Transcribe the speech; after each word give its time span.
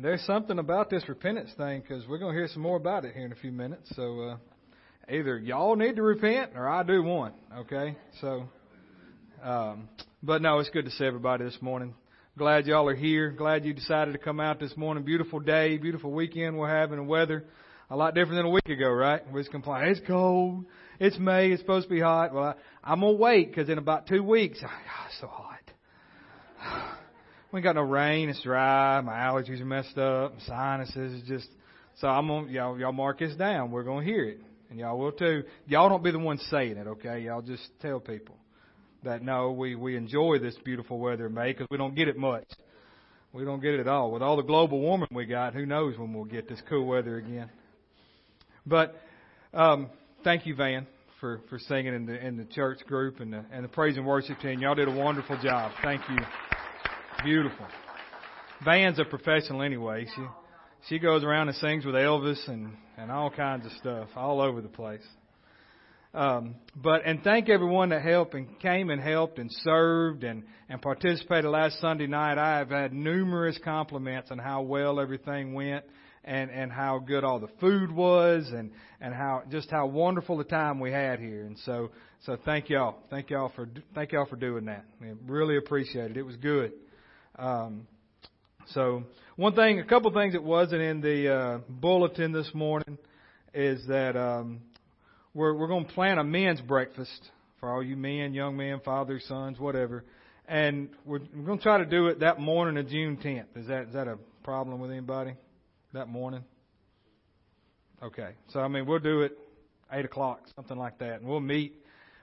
there's 0.00 0.22
something 0.22 0.58
about 0.58 0.90
this 0.90 1.08
repentance 1.08 1.50
thing 1.56 1.80
because 1.80 2.06
we're 2.08 2.18
going 2.18 2.32
to 2.32 2.38
hear 2.38 2.48
some 2.48 2.62
more 2.62 2.76
about 2.76 3.04
it 3.04 3.14
here 3.14 3.24
in 3.24 3.32
a 3.32 3.36
few 3.36 3.52
minutes. 3.52 3.90
So 3.94 4.20
uh, 4.20 4.36
either 5.08 5.38
y'all 5.38 5.76
need 5.76 5.96
to 5.96 6.02
repent 6.02 6.52
or 6.54 6.68
I 6.68 6.82
do 6.82 7.02
one. 7.02 7.32
Okay, 7.58 7.96
so 8.20 8.48
um, 9.42 9.88
but 10.22 10.42
no, 10.42 10.58
it's 10.58 10.70
good 10.70 10.84
to 10.86 10.90
see 10.90 11.04
everybody 11.04 11.44
this 11.44 11.58
morning. 11.60 11.94
Glad 12.36 12.66
y'all 12.66 12.88
are 12.88 12.94
here. 12.94 13.30
Glad 13.30 13.64
you 13.64 13.72
decided 13.72 14.12
to 14.12 14.18
come 14.18 14.40
out 14.40 14.58
this 14.58 14.76
morning. 14.76 15.04
Beautiful 15.04 15.38
day, 15.38 15.76
beautiful 15.78 16.10
weekend 16.10 16.58
we're 16.58 16.68
having. 16.68 16.96
The 16.96 17.04
weather 17.04 17.44
a 17.90 17.96
lot 17.96 18.14
different 18.14 18.38
than 18.38 18.46
a 18.46 18.50
week 18.50 18.68
ago, 18.68 18.90
right? 18.90 19.24
We 19.26 19.34
was 19.34 19.48
complaining 19.48 19.90
it's 19.90 20.06
cold, 20.06 20.64
it's 20.98 21.18
May, 21.18 21.50
it's 21.50 21.60
supposed 21.60 21.88
to 21.88 21.94
be 21.94 22.00
hot. 22.00 22.34
Well, 22.34 22.44
I, 22.44 22.54
I'm 22.92 23.00
gonna 23.00 23.12
wait 23.12 23.50
because 23.50 23.68
in 23.68 23.78
about 23.78 24.06
two 24.06 24.22
weeks, 24.22 24.58
oh, 24.62 24.66
God, 24.68 25.06
it's 25.08 25.20
so 25.20 25.28
hot. 25.28 26.90
we 27.54 27.58
ain't 27.58 27.64
got 27.64 27.76
no 27.76 27.82
rain. 27.82 28.28
It's 28.28 28.42
dry. 28.42 29.00
My 29.00 29.12
allergies 29.12 29.60
are 29.60 29.64
messed 29.64 29.96
up. 29.96 30.34
My 30.34 30.40
sinuses 30.44 31.22
is 31.22 31.28
just. 31.28 31.48
So 31.98 32.08
I'm 32.08 32.26
gonna 32.26 32.50
y'all 32.50 32.76
y'all 32.76 32.90
mark 32.90 33.20
this 33.20 33.36
down. 33.36 33.70
We're 33.70 33.84
gonna 33.84 34.04
hear 34.04 34.24
it, 34.24 34.40
and 34.70 34.80
y'all 34.80 34.98
will 34.98 35.12
too. 35.12 35.44
Y'all 35.68 35.88
don't 35.88 36.02
be 36.02 36.10
the 36.10 36.18
ones 36.18 36.44
saying 36.50 36.76
it, 36.76 36.88
okay? 36.88 37.20
Y'all 37.20 37.42
just 37.42 37.62
tell 37.80 38.00
people 38.00 38.34
that 39.04 39.22
no, 39.22 39.52
we 39.52 39.76
we 39.76 39.96
enjoy 39.96 40.40
this 40.40 40.56
beautiful 40.64 40.98
weather 40.98 41.26
in 41.26 41.34
May 41.34 41.52
because 41.52 41.68
we 41.70 41.76
don't 41.76 41.94
get 41.94 42.08
it 42.08 42.16
much. 42.16 42.42
We 43.32 43.44
don't 43.44 43.60
get 43.60 43.74
it 43.74 43.80
at 43.80 43.86
all. 43.86 44.10
With 44.10 44.22
all 44.22 44.36
the 44.36 44.42
global 44.42 44.80
warming 44.80 45.06
we 45.12 45.24
got, 45.24 45.54
who 45.54 45.64
knows 45.64 45.96
when 45.96 46.12
we'll 46.12 46.24
get 46.24 46.48
this 46.48 46.60
cool 46.68 46.86
weather 46.86 47.18
again. 47.18 47.50
But 48.66 48.96
um, 49.52 49.90
thank 50.24 50.44
you, 50.44 50.56
Van, 50.56 50.88
for 51.20 51.40
for 51.48 51.60
singing 51.60 51.94
in 51.94 52.06
the 52.06 52.18
in 52.18 52.36
the 52.36 52.46
church 52.46 52.80
group 52.88 53.20
and 53.20 53.32
the 53.32 53.44
and 53.52 53.62
the 53.62 53.68
praise 53.68 53.96
and 53.96 54.04
worship 54.04 54.40
team. 54.40 54.58
Y'all 54.58 54.74
did 54.74 54.88
a 54.88 54.96
wonderful 54.96 55.40
job. 55.40 55.70
Thank 55.84 56.00
you. 56.10 56.16
Beautiful. 57.24 57.66
Van's 58.66 58.98
a 58.98 59.04
professional 59.06 59.62
anyway. 59.62 60.06
She 60.14 60.26
she 60.90 60.98
goes 60.98 61.24
around 61.24 61.48
and 61.48 61.56
sings 61.56 61.86
with 61.86 61.94
Elvis 61.94 62.46
and 62.48 62.76
and 62.98 63.10
all 63.10 63.30
kinds 63.30 63.64
of 63.64 63.72
stuff 63.72 64.08
all 64.14 64.42
over 64.42 64.60
the 64.60 64.68
place. 64.68 65.00
Um, 66.12 66.56
but 66.76 67.00
and 67.06 67.24
thank 67.24 67.48
everyone 67.48 67.88
that 67.88 68.02
helped 68.02 68.34
and 68.34 68.58
came 68.60 68.90
and 68.90 69.00
helped 69.00 69.38
and 69.38 69.50
served 69.62 70.22
and 70.22 70.42
and 70.68 70.82
participated 70.82 71.50
last 71.50 71.80
Sunday 71.80 72.06
night. 72.06 72.36
I 72.36 72.58
have 72.58 72.68
had 72.68 72.92
numerous 72.92 73.58
compliments 73.64 74.30
on 74.30 74.36
how 74.36 74.60
well 74.60 75.00
everything 75.00 75.54
went 75.54 75.86
and 76.24 76.50
and 76.50 76.70
how 76.70 76.98
good 76.98 77.24
all 77.24 77.40
the 77.40 77.48
food 77.58 77.90
was 77.90 78.46
and 78.50 78.70
and 79.00 79.14
how 79.14 79.44
just 79.50 79.70
how 79.70 79.86
wonderful 79.86 80.36
the 80.36 80.44
time 80.44 80.78
we 80.78 80.92
had 80.92 81.20
here. 81.20 81.46
And 81.46 81.58
so 81.64 81.90
so 82.26 82.36
thank 82.44 82.68
y'all, 82.68 82.98
thank 83.08 83.30
y'all 83.30 83.50
for 83.56 83.66
thank 83.94 84.12
y'all 84.12 84.26
for 84.26 84.36
doing 84.36 84.66
that. 84.66 84.84
We 85.00 85.12
really 85.26 85.56
appreciate 85.56 86.10
it. 86.10 86.18
It 86.18 86.22
was 86.22 86.36
good. 86.36 86.72
Um, 87.36 87.86
so 88.68 89.04
one 89.36 89.54
thing, 89.54 89.80
a 89.80 89.84
couple 89.84 90.12
things 90.12 90.34
that 90.34 90.42
wasn't 90.42 90.82
in 90.82 91.00
the 91.00 91.34
uh, 91.34 91.58
bulletin 91.68 92.32
this 92.32 92.50
morning 92.54 92.98
is 93.52 93.86
that 93.88 94.16
um, 94.16 94.60
we're 95.34 95.54
we're 95.54 95.66
going 95.66 95.86
to 95.86 95.92
plan 95.92 96.18
a 96.18 96.24
men's 96.24 96.60
breakfast 96.60 97.30
for 97.58 97.72
all 97.72 97.82
you 97.82 97.96
men, 97.96 98.34
young 98.34 98.56
men, 98.56 98.80
fathers, 98.84 99.24
sons, 99.26 99.58
whatever, 99.58 100.04
and 100.46 100.88
we're, 101.04 101.20
we're 101.34 101.44
going 101.44 101.58
to 101.58 101.62
try 101.64 101.78
to 101.78 101.84
do 101.84 102.06
it 102.06 102.20
that 102.20 102.38
morning 102.38 102.76
of 102.78 102.88
June 102.88 103.16
10th. 103.16 103.56
Is 103.56 103.66
that 103.66 103.88
is 103.88 103.94
that 103.94 104.06
a 104.06 104.18
problem 104.44 104.78
with 104.80 104.90
anybody? 104.90 105.34
That 105.92 106.08
morning? 106.08 106.44
Okay, 108.02 108.30
so 108.50 108.60
I 108.60 108.68
mean 108.68 108.86
we'll 108.86 108.98
do 109.00 109.22
it 109.22 109.36
eight 109.92 110.04
o'clock, 110.04 110.42
something 110.54 110.76
like 110.76 110.98
that, 110.98 111.20
and 111.20 111.28
we'll 111.28 111.40
meet 111.40 111.74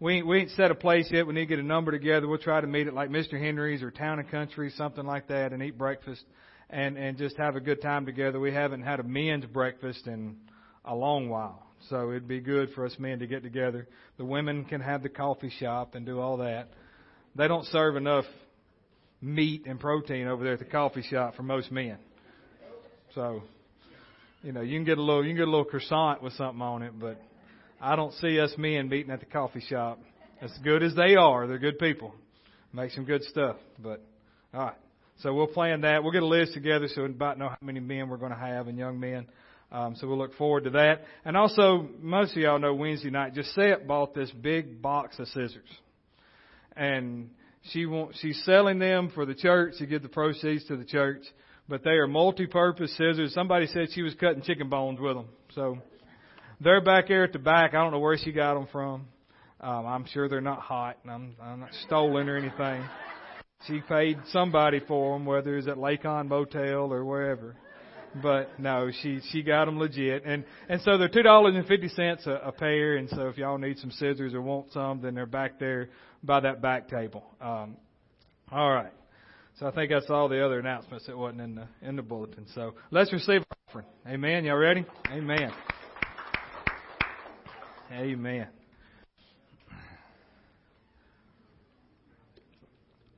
we 0.00 0.22
we 0.22 0.40
ain't 0.40 0.50
set 0.50 0.70
a 0.70 0.74
place 0.74 1.08
yet. 1.10 1.26
We 1.26 1.34
need 1.34 1.42
to 1.42 1.46
get 1.46 1.58
a 1.58 1.62
number 1.62 1.90
together. 1.90 2.26
We'll 2.26 2.38
try 2.38 2.60
to 2.60 2.66
meet 2.66 2.86
at 2.86 2.94
like 2.94 3.10
Mr. 3.10 3.38
Henry's 3.38 3.82
or 3.82 3.90
Town 3.90 4.18
and 4.18 4.30
Country, 4.30 4.70
something 4.76 5.04
like 5.04 5.28
that, 5.28 5.52
and 5.52 5.62
eat 5.62 5.78
breakfast 5.78 6.22
and 6.68 6.96
and 6.96 7.16
just 7.16 7.36
have 7.36 7.56
a 7.56 7.60
good 7.60 7.80
time 7.80 8.06
together. 8.06 8.38
We 8.38 8.52
haven't 8.52 8.82
had 8.82 9.00
a 9.00 9.04
men's 9.04 9.46
breakfast 9.46 10.06
in 10.06 10.36
a 10.84 10.94
long 10.94 11.28
while, 11.28 11.66
so 11.88 12.10
it'd 12.10 12.28
be 12.28 12.40
good 12.40 12.70
for 12.74 12.84
us 12.84 12.94
men 12.98 13.20
to 13.20 13.26
get 13.26 13.42
together. 13.42 13.88
The 14.18 14.24
women 14.24 14.64
can 14.64 14.80
have 14.80 15.02
the 15.02 15.08
coffee 15.08 15.52
shop 15.58 15.94
and 15.94 16.04
do 16.04 16.20
all 16.20 16.38
that. 16.38 16.68
They 17.34 17.48
don't 17.48 17.66
serve 17.66 17.96
enough 17.96 18.24
meat 19.20 19.64
and 19.66 19.80
protein 19.80 20.26
over 20.26 20.44
there 20.44 20.54
at 20.54 20.58
the 20.58 20.64
coffee 20.64 21.02
shop 21.02 21.36
for 21.36 21.42
most 21.42 21.70
men. 21.72 21.98
So, 23.14 23.42
you 24.42 24.52
know, 24.52 24.60
you 24.60 24.76
can 24.76 24.84
get 24.84 24.98
a 24.98 25.02
little 25.02 25.24
you 25.24 25.30
can 25.30 25.38
get 25.38 25.48
a 25.48 25.50
little 25.50 25.64
croissant 25.64 26.22
with 26.22 26.34
something 26.34 26.60
on 26.60 26.82
it, 26.82 26.92
but 26.98 27.20
I 27.80 27.96
don't 27.96 28.12
see 28.14 28.40
us 28.40 28.52
men 28.56 28.88
meeting 28.88 29.10
at 29.10 29.20
the 29.20 29.26
coffee 29.26 29.60
shop. 29.60 29.98
As 30.40 30.52
good 30.62 30.82
as 30.82 30.94
they 30.94 31.16
are, 31.16 31.46
they're 31.46 31.58
good 31.58 31.78
people. 31.78 32.14
Make 32.72 32.90
some 32.92 33.04
good 33.04 33.22
stuff. 33.24 33.56
But 33.78 34.02
all 34.52 34.66
right. 34.66 34.76
So 35.20 35.32
we'll 35.32 35.46
plan 35.46 35.80
that. 35.82 36.02
We'll 36.02 36.12
get 36.12 36.22
a 36.22 36.26
list 36.26 36.52
together 36.52 36.88
so 36.88 37.02
we 37.02 37.08
about 37.08 37.38
know 37.38 37.48
how 37.48 37.56
many 37.62 37.80
men 37.80 38.08
we're 38.08 38.18
going 38.18 38.32
to 38.32 38.38
have 38.38 38.68
and 38.68 38.76
young 38.76 39.00
men. 39.00 39.26
Um, 39.72 39.96
so 39.96 40.06
we'll 40.06 40.18
look 40.18 40.34
forward 40.34 40.64
to 40.64 40.70
that. 40.70 41.04
And 41.24 41.36
also, 41.36 41.88
most 42.00 42.32
of 42.32 42.36
y'all 42.38 42.58
know 42.58 42.74
Wednesday 42.74 43.10
night, 43.10 43.34
Gisette 43.34 43.86
bought 43.86 44.14
this 44.14 44.30
big 44.30 44.80
box 44.82 45.18
of 45.18 45.26
scissors. 45.28 45.68
And 46.76 47.30
she 47.72 47.86
wants, 47.86 48.18
she's 48.20 48.42
selling 48.44 48.78
them 48.78 49.10
for 49.14 49.24
the 49.24 49.34
church 49.34 49.78
to 49.78 49.86
give 49.86 50.02
the 50.02 50.08
proceeds 50.08 50.66
to 50.66 50.76
the 50.76 50.84
church. 50.84 51.22
But 51.68 51.82
they 51.82 51.92
are 51.92 52.06
multi-purpose 52.06 52.92
scissors. 52.92 53.34
Somebody 53.34 53.66
said 53.66 53.88
she 53.92 54.02
was 54.02 54.14
cutting 54.14 54.42
chicken 54.42 54.68
bones 54.68 55.00
with 55.00 55.16
them. 55.16 55.26
So 55.54 55.78
they're 56.60 56.80
back 56.80 57.08
there 57.08 57.24
at 57.24 57.32
the 57.32 57.38
back. 57.38 57.74
I 57.74 57.82
don't 57.82 57.92
know 57.92 57.98
where 57.98 58.16
she 58.16 58.32
got 58.32 58.54
them 58.54 58.68
from. 58.70 59.06
Um, 59.60 59.86
I'm 59.86 60.06
sure 60.06 60.28
they're 60.28 60.40
not 60.40 60.60
hot, 60.60 60.98
and 61.02 61.10
I'm, 61.10 61.36
I'm 61.40 61.60
not 61.60 61.70
stolen 61.86 62.28
or 62.28 62.36
anything. 62.36 62.84
She 63.66 63.80
paid 63.80 64.18
somebody 64.28 64.80
for 64.86 65.14
them, 65.16 65.24
whether 65.24 65.56
it's 65.56 65.66
at 65.66 65.76
Lakon 65.76 66.28
Motel 66.28 66.92
or 66.92 67.04
wherever. 67.04 67.56
But 68.22 68.58
no, 68.58 68.90
she 69.02 69.20
she 69.30 69.42
got 69.42 69.66
them 69.66 69.78
legit, 69.78 70.24
and 70.24 70.44
and 70.68 70.80
so 70.82 70.96
they're 70.96 71.08
two 71.08 71.22
dollars 71.22 71.54
and 71.54 71.66
fifty 71.66 71.88
cents 71.88 72.26
a 72.26 72.52
pair. 72.52 72.96
And 72.96 73.10
so 73.10 73.28
if 73.28 73.36
y'all 73.36 73.58
need 73.58 73.78
some 73.78 73.90
scissors 73.90 74.32
or 74.32 74.40
want 74.40 74.72
some, 74.72 75.02
then 75.02 75.14
they're 75.14 75.26
back 75.26 75.58
there 75.58 75.90
by 76.22 76.40
that 76.40 76.62
back 76.62 76.88
table. 76.88 77.24
Um, 77.40 77.76
all 78.50 78.70
right. 78.70 78.92
So 79.58 79.66
I 79.66 79.70
think 79.70 79.90
that's 79.90 80.08
all 80.10 80.28
the 80.28 80.44
other 80.44 80.58
announcements 80.60 81.06
that 81.06 81.16
wasn't 81.16 81.40
in 81.42 81.54
the 81.56 81.68
in 81.82 81.96
the 81.96 82.02
bulletin. 82.02 82.46
So 82.54 82.74
let's 82.90 83.12
receive 83.12 83.42
our 83.42 83.56
offering. 83.68 83.86
Amen. 84.06 84.44
Y'all 84.44 84.56
ready? 84.56 84.86
Amen. 85.10 85.52
Amen. 87.92 88.48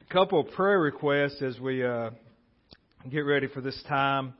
A 0.03 0.13
couple 0.13 0.41
of 0.41 0.51
prayer 0.53 0.79
requests 0.79 1.41
as 1.41 1.59
we 1.59 1.85
uh, 1.85 2.11
get 3.11 3.21
ready 3.21 3.47
for 3.49 3.63
this 3.63 3.83
time. 3.89 4.35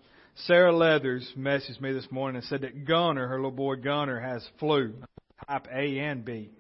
Sarah 0.47 0.73
Leathers 0.73 1.27
messaged 1.37 1.81
me 1.81 1.93
this 1.93 2.07
morning 2.11 2.37
and 2.37 2.45
said 2.45 2.61
that 2.61 2.85
Gunner, 2.85 3.27
her 3.27 3.37
little 3.37 3.51
boy 3.51 3.77
Gunner, 3.77 4.21
has 4.21 4.47
flu, 4.61 4.95
type 5.49 5.67
A 5.73 5.99
and 5.99 6.25
B 6.25 6.51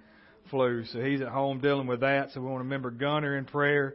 flu. 0.50 0.84
So 0.86 1.00
he's 1.00 1.20
at 1.20 1.28
home 1.28 1.60
dealing 1.60 1.86
with 1.86 2.00
that. 2.00 2.30
So 2.32 2.40
we 2.40 2.46
want 2.46 2.60
to 2.60 2.64
remember 2.64 2.90
Gunner 2.90 3.36
in 3.36 3.44
prayer. 3.44 3.94